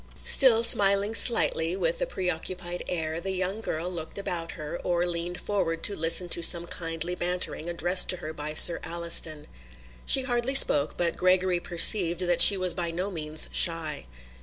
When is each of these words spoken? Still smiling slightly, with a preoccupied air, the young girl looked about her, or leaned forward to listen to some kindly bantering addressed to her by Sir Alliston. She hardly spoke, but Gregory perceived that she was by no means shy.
Still 0.23 0.63
smiling 0.63 1.13
slightly, 1.13 1.75
with 1.77 2.01
a 2.01 2.07
preoccupied 2.07 2.81
air, 2.89 3.21
the 3.21 3.29
young 3.33 3.61
girl 3.61 3.87
looked 3.87 4.17
about 4.17 4.53
her, 4.53 4.81
or 4.83 5.05
leaned 5.05 5.39
forward 5.39 5.83
to 5.83 5.95
listen 5.95 6.27
to 6.29 6.41
some 6.41 6.65
kindly 6.65 7.13
bantering 7.13 7.69
addressed 7.69 8.09
to 8.09 8.17
her 8.17 8.33
by 8.33 8.55
Sir 8.55 8.79
Alliston. 8.83 9.45
She 10.07 10.23
hardly 10.23 10.55
spoke, 10.55 10.97
but 10.97 11.15
Gregory 11.17 11.59
perceived 11.59 12.21
that 12.21 12.41
she 12.41 12.57
was 12.57 12.73
by 12.73 12.89
no 12.89 13.11
means 13.11 13.47
shy. 13.51 14.07